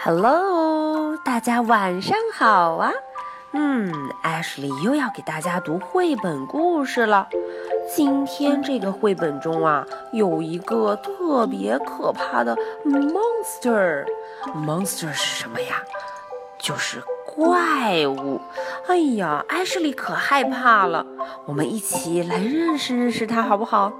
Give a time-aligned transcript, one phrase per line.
[0.00, 2.92] Hello，大家晚上好啊！
[3.50, 7.28] 嗯，Ashley 又要给大家读绘本故事了。
[7.92, 14.04] 今天这个绘本中啊，有一个特别可怕的 monster。
[14.54, 15.82] monster 是什么呀？
[16.60, 18.40] 就是怪物。
[18.86, 21.04] 哎呀，艾什莉可害怕了。
[21.44, 23.92] 我们一起来认识认识它，好不好？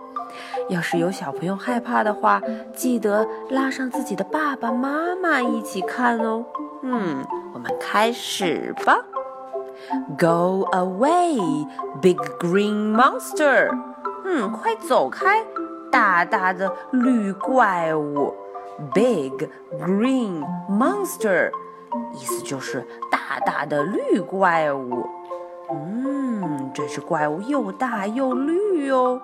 [0.68, 2.40] 要是有小朋友害怕的话，
[2.74, 6.44] 记得拉上自己的爸爸妈妈一起看哦。
[6.82, 7.24] 嗯，
[7.54, 8.98] 我们开始吧。
[10.18, 11.66] Go away,
[12.00, 13.70] big green monster！
[14.24, 15.44] 嗯，快走开，
[15.90, 18.34] 大大的绿怪物。
[18.94, 19.32] Big
[19.72, 21.50] green monster，
[22.14, 25.04] 意思就是大大的绿怪物。
[25.70, 29.20] 嗯，这只怪物又大又绿哦。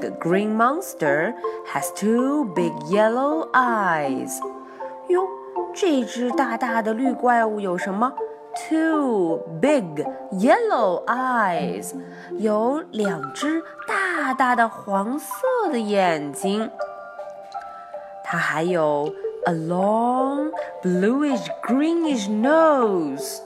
[0.00, 1.34] Big green monster
[1.66, 4.38] has two big yellow eyes。
[5.08, 5.28] 哟，
[5.74, 8.10] 这只大大的绿怪物有什么？
[8.70, 11.92] Two big yellow eyes，
[12.38, 15.36] 有两只大大的黄色
[15.70, 16.70] 的眼睛。
[18.24, 19.12] 它还有
[19.44, 20.50] a long
[20.82, 23.40] bluish greenish nose。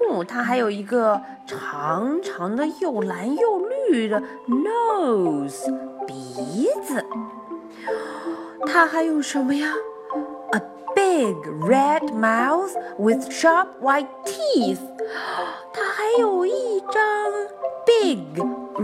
[0.00, 3.58] 哦，它还有一个 长长的又蓝又
[3.90, 5.70] 绿的 nose
[6.06, 7.04] 鼻子。
[8.66, 9.74] 它还有什么呀？
[10.52, 10.60] A
[10.94, 11.36] big
[11.68, 14.80] red mouth with sharp white teeth。
[15.72, 17.32] 它还有一张
[17.84, 18.40] big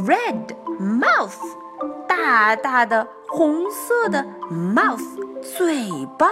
[0.07, 1.39] red mouth，
[2.07, 5.01] 大大的红色的 mouth
[5.43, 6.29] 嘴巴。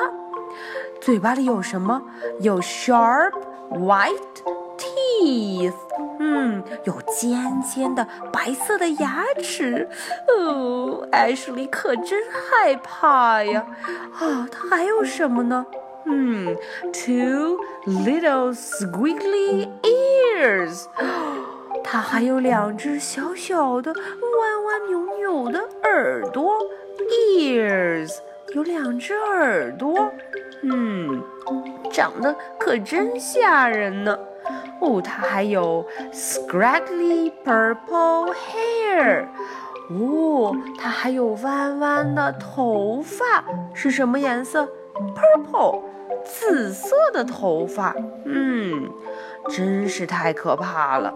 [1.00, 2.02] 嘴巴里有什么？
[2.40, 3.32] 有 sharp
[3.70, 5.74] white。teeth，
[6.25, 9.89] 嗯，有尖尖的白色的牙齿。
[10.29, 13.65] 哦，艾什莉可真害怕呀！
[14.19, 15.65] 啊，它还有什么呢？
[16.05, 16.55] 嗯
[16.91, 20.85] ，two little squiggly ears，
[21.83, 26.53] 它还有两只小小的弯弯扭扭的耳朵。
[27.39, 28.11] ears
[28.53, 30.11] 有两只耳朵，
[30.61, 31.23] 嗯，
[31.91, 34.17] 长得可真吓人呢。
[34.83, 39.27] 哦，它还有 scraggly purple hair。
[39.89, 44.67] 哦，它还有弯弯的头发，是什么颜色
[45.15, 45.81] ？purple，
[46.25, 47.95] 紫色的头发。
[48.25, 48.89] 嗯，
[49.49, 51.13] 真是太可怕了。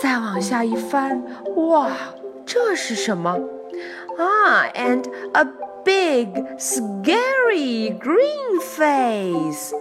[0.00, 1.22] 再往下一翻，
[1.56, 1.88] 哇，
[2.46, 3.38] 这是什么？
[4.16, 5.44] 啊，and a
[5.84, 9.74] big scary green face，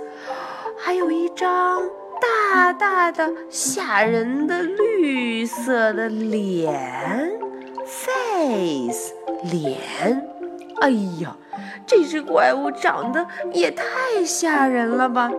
[0.78, 1.82] 还有一张。
[2.22, 7.40] 大大的、吓人的绿色的脸
[7.86, 9.14] ，face
[9.52, 9.78] 脸。
[10.82, 10.90] 哎
[11.22, 11.36] 呀，
[11.86, 15.30] 这只怪物长得也太吓人了吧！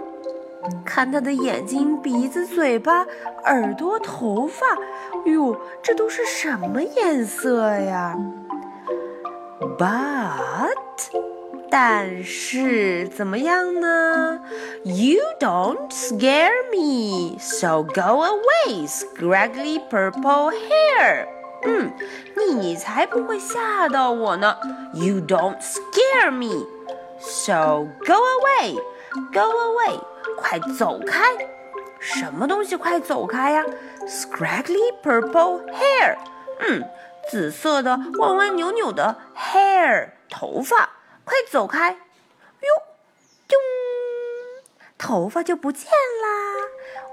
[0.84, 3.06] 看它的眼睛、鼻子、嘴巴、
[3.44, 4.66] 耳朵、头发，
[5.24, 8.14] 哟，这都是什么颜色呀
[9.78, 10.68] ？But
[11.70, 14.40] 但是怎么样呢
[14.84, 21.28] ？You don't scare me, so go away, scraggly purple hair.
[21.62, 21.92] 嗯，
[22.58, 24.56] 你才不会吓到我呢。
[24.94, 26.66] You don't scare me,
[27.20, 28.74] so go away,
[29.32, 30.00] go away.
[30.36, 31.22] 快走开！
[32.00, 33.64] 什么东西快走开呀
[34.08, 36.16] ？Scraggly purple hair.
[36.60, 36.82] 嗯，
[37.30, 40.88] 紫色的弯弯扭扭的 hair 头发。
[41.30, 41.92] 快走开！
[41.92, 42.68] 哟，
[43.46, 43.56] 咚，
[44.98, 46.66] 头发就不见啦。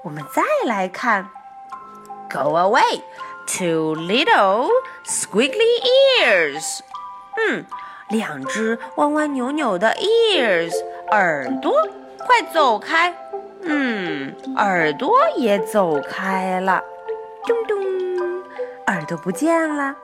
[0.04, 1.30] 我们再来看
[2.28, 3.04] ，Go away,
[3.46, 4.72] two little
[5.06, 5.84] squiggly
[6.20, 6.80] ears。
[7.38, 7.64] 嗯，
[8.10, 10.74] 两只弯弯扭扭的 ears
[11.12, 13.16] 耳朵，快走开！
[13.62, 16.84] 嗯，耳朵也走开了。
[17.46, 17.78] 咚咚，
[18.88, 19.96] 耳朵不见了。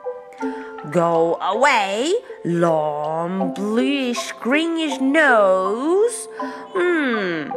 [0.92, 2.12] Go away,
[2.44, 6.28] long bluish greenish nose。
[6.76, 7.50] 嗯，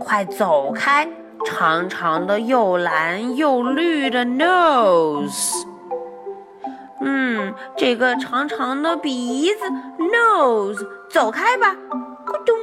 [0.00, 1.06] 快走开，
[1.44, 5.66] 长长的又蓝又绿的 nose。
[7.00, 9.66] 嗯，这个长长的鼻子
[9.98, 11.76] nose，走开吧。
[12.26, 12.56] 咕咚，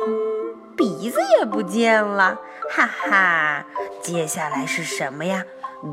[0.76, 2.38] 鼻子也不见了，
[2.72, 3.64] 哈哈。
[4.02, 5.44] 接下来是什么呀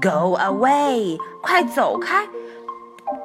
[0.00, 2.26] ？Go away，快走开。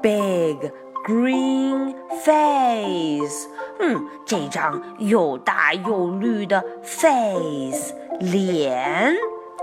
[0.01, 0.71] Big
[1.05, 3.47] green face，
[3.79, 9.15] 嗯，这张又大又绿的 face 脸，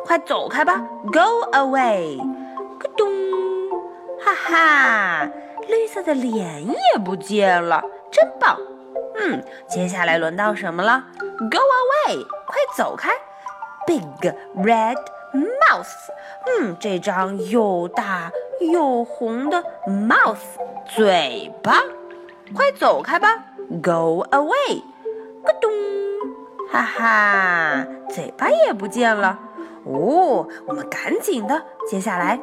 [0.04, 0.82] 快走开吧
[1.12, 2.18] ，Go away！
[2.78, 3.08] 咕咚，
[4.20, 5.28] 哈哈，
[5.68, 8.58] 绿色的脸也不见了，真棒！
[9.16, 13.10] 嗯，接下来轮到什么了？Go away，快走开
[13.86, 14.02] ！Big
[14.56, 14.96] red
[15.32, 15.86] mouth，
[16.46, 18.30] 嗯，这张又大
[18.60, 20.38] 又红的 mouth
[20.86, 21.82] 嘴巴，
[22.54, 23.28] 快走开吧
[23.82, 24.82] ！Go away，
[25.42, 25.70] 咯咚，
[26.70, 29.38] 哈哈，嘴巴也不见了。
[29.84, 32.38] 哦，我们赶紧的，接下来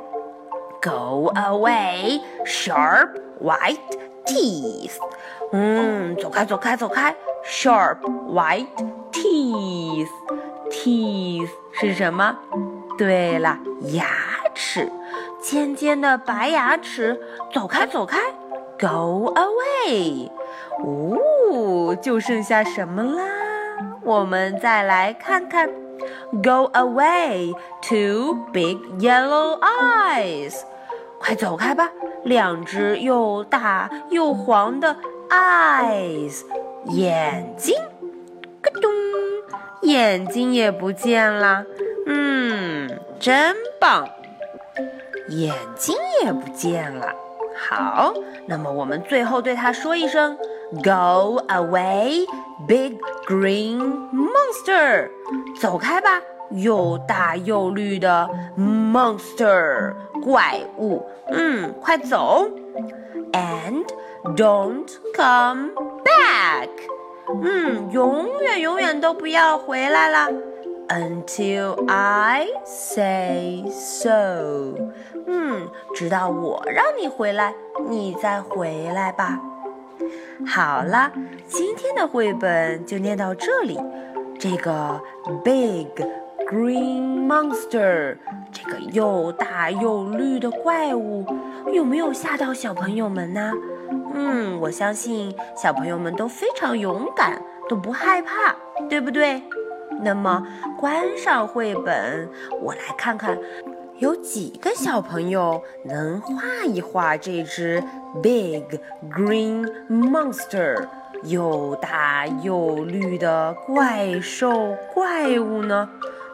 [0.81, 3.09] ，Go away, sharp
[3.41, 3.77] white
[4.25, 4.93] teeth。
[5.51, 7.15] 嗯，走开，走开，走开
[7.45, 7.99] ，sharp
[8.29, 8.67] white
[9.11, 10.09] teeth。
[10.69, 12.37] teeth 是什么？
[12.97, 13.57] 对了，
[13.93, 14.05] 牙
[14.53, 14.89] 齿，
[15.41, 17.19] 尖尖的白牙齿。
[17.53, 18.19] 走开，走开
[18.79, 20.29] ，Go away。
[20.83, 23.23] 哦，就剩下什么啦？
[24.03, 25.69] 我们再来看看。
[26.43, 30.55] Go away, two big yellow eyes！
[31.19, 31.91] 快走开吧，
[32.23, 34.95] 两只又大又黄的
[35.29, 36.41] eyes，
[36.85, 37.75] 眼睛，
[38.63, 38.91] 咯咚，
[39.81, 41.63] 眼睛也不见了。
[42.07, 42.89] 嗯，
[43.19, 44.09] 真棒，
[45.31, 47.07] 眼睛也不见了。
[47.55, 48.13] 好，
[48.45, 50.37] 那么我们最后对他说一声
[50.83, 52.25] ：Go away,
[52.67, 52.97] big
[53.27, 53.77] green
[54.11, 55.09] monster！
[55.59, 59.93] 走开吧，又大又绿的 monster
[60.23, 61.05] 怪物。
[61.29, 62.49] 嗯，快走
[63.33, 63.85] ！And
[64.35, 65.71] don't come
[66.03, 66.69] back！
[67.43, 70.29] 嗯，永远永远都不要回来了。
[70.89, 74.73] Until I say so。
[75.25, 77.53] 嗯，直到我让你回来，
[77.87, 79.39] 你再回来吧。
[80.45, 81.11] 好了，
[81.47, 83.79] 今天的绘本就念到这里。
[84.39, 84.99] 这个
[85.43, 85.87] big
[86.49, 88.17] green monster，
[88.51, 91.23] 这个又大又绿的怪物，
[91.71, 93.53] 有没有吓到小朋友们呢？
[94.13, 97.39] 嗯，我相信小朋友们都非常勇敢，
[97.69, 98.55] 都不害怕，
[98.89, 99.41] 对不对？
[100.01, 100.45] 那么，
[100.80, 102.27] 关上绘本，
[102.62, 103.38] 我来看看，
[104.00, 107.81] 有几个小朋友能画一画这只
[108.21, 108.65] big
[109.12, 110.88] green monster
[111.24, 115.88] 又大又绿的怪兽怪物呢？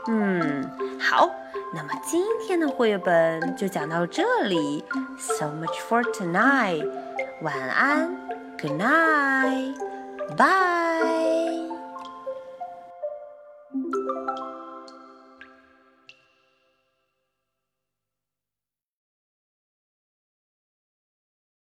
[0.07, 0.63] 嗯，
[0.97, 1.29] 好，
[1.75, 4.85] 那么今天的绘本就讲到这里。
[5.17, 6.89] So much for tonight，
[7.41, 8.15] 晚安
[8.57, 10.86] ，Good night，Bye。